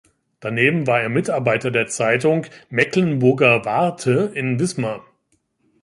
Daneben 0.39 0.87
war 0.87 0.99
er 0.99 1.09
Mitarbeiter 1.09 1.69
der 1.69 1.85
Zeitung 1.85 2.47
"Mecklenburger 2.71 3.65
Warte" 3.65 4.31
in 4.33 4.59
Wismar. 4.59 5.05